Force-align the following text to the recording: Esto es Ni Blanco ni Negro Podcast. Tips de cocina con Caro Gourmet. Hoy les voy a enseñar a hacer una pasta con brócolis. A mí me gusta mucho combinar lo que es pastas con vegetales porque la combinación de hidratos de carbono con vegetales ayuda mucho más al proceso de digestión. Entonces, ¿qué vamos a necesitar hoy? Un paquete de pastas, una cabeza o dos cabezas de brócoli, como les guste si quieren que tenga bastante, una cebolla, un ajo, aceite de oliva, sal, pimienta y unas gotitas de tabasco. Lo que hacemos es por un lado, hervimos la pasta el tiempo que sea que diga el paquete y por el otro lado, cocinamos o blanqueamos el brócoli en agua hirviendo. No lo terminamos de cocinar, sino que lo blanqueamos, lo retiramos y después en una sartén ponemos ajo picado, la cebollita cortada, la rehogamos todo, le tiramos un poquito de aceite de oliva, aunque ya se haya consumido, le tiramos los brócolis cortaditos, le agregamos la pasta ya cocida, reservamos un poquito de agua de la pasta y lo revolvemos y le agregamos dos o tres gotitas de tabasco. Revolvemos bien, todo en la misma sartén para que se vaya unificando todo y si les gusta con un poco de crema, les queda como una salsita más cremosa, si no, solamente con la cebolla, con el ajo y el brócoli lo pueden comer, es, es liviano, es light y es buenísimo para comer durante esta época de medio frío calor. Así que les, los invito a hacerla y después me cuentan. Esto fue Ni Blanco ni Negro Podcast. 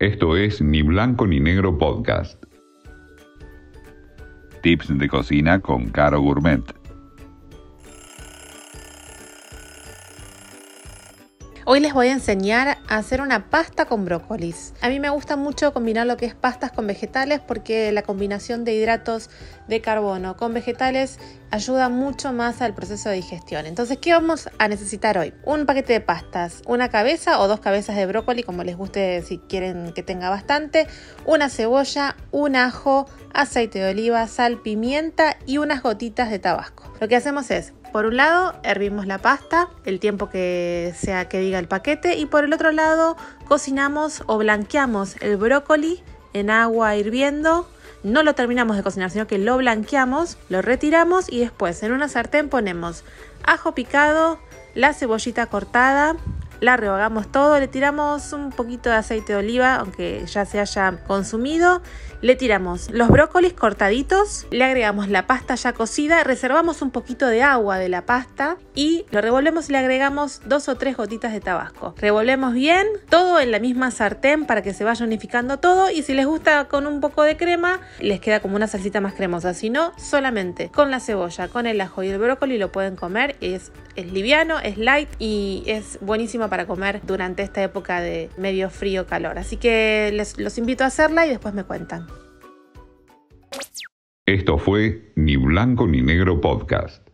Esto 0.00 0.34
es 0.34 0.62
Ni 0.62 0.80
Blanco 0.80 1.26
ni 1.26 1.40
Negro 1.40 1.76
Podcast. 1.76 2.42
Tips 4.62 4.96
de 4.96 5.06
cocina 5.10 5.60
con 5.60 5.90
Caro 5.90 6.22
Gourmet. 6.22 6.79
Hoy 11.72 11.78
les 11.78 11.94
voy 11.94 12.08
a 12.08 12.12
enseñar 12.14 12.78
a 12.88 12.96
hacer 12.96 13.20
una 13.20 13.48
pasta 13.48 13.84
con 13.84 14.04
brócolis. 14.04 14.74
A 14.80 14.88
mí 14.88 14.98
me 14.98 15.08
gusta 15.08 15.36
mucho 15.36 15.72
combinar 15.72 16.04
lo 16.04 16.16
que 16.16 16.26
es 16.26 16.34
pastas 16.34 16.72
con 16.72 16.84
vegetales 16.88 17.38
porque 17.38 17.92
la 17.92 18.02
combinación 18.02 18.64
de 18.64 18.74
hidratos 18.74 19.30
de 19.68 19.80
carbono 19.80 20.36
con 20.36 20.52
vegetales 20.52 21.20
ayuda 21.52 21.88
mucho 21.88 22.32
más 22.32 22.60
al 22.60 22.74
proceso 22.74 23.08
de 23.08 23.14
digestión. 23.14 23.66
Entonces, 23.66 23.98
¿qué 23.98 24.12
vamos 24.12 24.50
a 24.58 24.66
necesitar 24.66 25.16
hoy? 25.16 25.32
Un 25.44 25.64
paquete 25.64 25.92
de 25.92 26.00
pastas, 26.00 26.60
una 26.66 26.88
cabeza 26.88 27.38
o 27.38 27.46
dos 27.46 27.60
cabezas 27.60 27.94
de 27.94 28.04
brócoli, 28.06 28.42
como 28.42 28.64
les 28.64 28.76
guste 28.76 29.22
si 29.22 29.38
quieren 29.38 29.92
que 29.92 30.02
tenga 30.02 30.28
bastante, 30.28 30.88
una 31.24 31.48
cebolla, 31.48 32.16
un 32.32 32.56
ajo, 32.56 33.06
aceite 33.32 33.78
de 33.78 33.90
oliva, 33.90 34.26
sal, 34.26 34.60
pimienta 34.60 35.36
y 35.46 35.58
unas 35.58 35.84
gotitas 35.84 36.30
de 36.30 36.40
tabasco. 36.40 36.92
Lo 37.00 37.06
que 37.06 37.14
hacemos 37.14 37.48
es 37.52 37.74
por 37.92 38.06
un 38.06 38.16
lado, 38.16 38.54
hervimos 38.62 39.06
la 39.06 39.18
pasta 39.18 39.68
el 39.84 40.00
tiempo 40.00 40.30
que 40.30 40.94
sea 40.96 41.28
que 41.28 41.38
diga 41.38 41.58
el 41.58 41.68
paquete 41.68 42.16
y 42.16 42.26
por 42.26 42.44
el 42.44 42.52
otro 42.52 42.72
lado, 42.72 43.16
cocinamos 43.48 44.22
o 44.26 44.38
blanqueamos 44.38 45.16
el 45.20 45.36
brócoli 45.36 46.02
en 46.32 46.50
agua 46.50 46.96
hirviendo. 46.96 47.68
No 48.02 48.22
lo 48.22 48.34
terminamos 48.34 48.76
de 48.76 48.82
cocinar, 48.82 49.10
sino 49.10 49.26
que 49.26 49.38
lo 49.38 49.56
blanqueamos, 49.58 50.38
lo 50.48 50.62
retiramos 50.62 51.30
y 51.30 51.40
después 51.40 51.82
en 51.82 51.92
una 51.92 52.08
sartén 52.08 52.48
ponemos 52.48 53.04
ajo 53.44 53.74
picado, 53.74 54.38
la 54.74 54.94
cebollita 54.94 55.46
cortada, 55.46 56.16
la 56.60 56.76
rehogamos 56.76 57.30
todo, 57.32 57.58
le 57.58 57.68
tiramos 57.68 58.32
un 58.32 58.50
poquito 58.50 58.90
de 58.90 58.96
aceite 58.96 59.32
de 59.32 59.38
oliva, 59.38 59.76
aunque 59.76 60.24
ya 60.26 60.44
se 60.44 60.60
haya 60.60 60.98
consumido, 61.06 61.82
le 62.22 62.36
tiramos 62.36 62.90
los 62.90 63.08
brócolis 63.08 63.54
cortaditos, 63.54 64.46
le 64.50 64.64
agregamos 64.64 65.08
la 65.08 65.26
pasta 65.26 65.54
ya 65.54 65.72
cocida, 65.72 66.22
reservamos 66.22 66.82
un 66.82 66.90
poquito 66.90 67.26
de 67.26 67.42
agua 67.42 67.78
de 67.78 67.88
la 67.88 68.04
pasta 68.04 68.58
y 68.74 69.06
lo 69.10 69.22
revolvemos 69.22 69.68
y 69.68 69.72
le 69.72 69.78
agregamos 69.78 70.42
dos 70.44 70.68
o 70.68 70.76
tres 70.76 70.98
gotitas 70.98 71.32
de 71.32 71.40
tabasco. 71.40 71.94
Revolvemos 71.96 72.52
bien, 72.52 72.86
todo 73.08 73.40
en 73.40 73.50
la 73.50 73.58
misma 73.58 73.90
sartén 73.90 74.44
para 74.44 74.60
que 74.62 74.74
se 74.74 74.84
vaya 74.84 75.04
unificando 75.04 75.58
todo 75.58 75.90
y 75.90 76.02
si 76.02 76.12
les 76.12 76.26
gusta 76.26 76.66
con 76.68 76.86
un 76.86 77.00
poco 77.00 77.22
de 77.22 77.38
crema, 77.38 77.80
les 78.00 78.20
queda 78.20 78.40
como 78.40 78.56
una 78.56 78.66
salsita 78.66 79.00
más 79.00 79.14
cremosa, 79.14 79.54
si 79.54 79.70
no, 79.70 79.92
solamente 79.96 80.68
con 80.68 80.90
la 80.90 81.00
cebolla, 81.00 81.48
con 81.48 81.66
el 81.66 81.80
ajo 81.80 82.02
y 82.02 82.08
el 82.08 82.18
brócoli 82.18 82.58
lo 82.58 82.70
pueden 82.70 82.96
comer, 82.96 83.36
es, 83.40 83.72
es 83.96 84.12
liviano, 84.12 84.60
es 84.60 84.76
light 84.76 85.08
y 85.18 85.62
es 85.66 85.98
buenísimo 86.02 86.49
para 86.50 86.66
comer 86.66 87.00
durante 87.06 87.42
esta 87.42 87.62
época 87.62 88.02
de 88.02 88.28
medio 88.36 88.68
frío 88.68 89.06
calor. 89.06 89.38
Así 89.38 89.56
que 89.56 90.10
les, 90.12 90.38
los 90.38 90.58
invito 90.58 90.84
a 90.84 90.88
hacerla 90.88 91.26
y 91.26 91.30
después 91.30 91.54
me 91.54 91.64
cuentan. 91.64 92.06
Esto 94.26 94.58
fue 94.58 95.12
Ni 95.16 95.36
Blanco 95.36 95.86
ni 95.86 96.02
Negro 96.02 96.40
Podcast. 96.40 97.09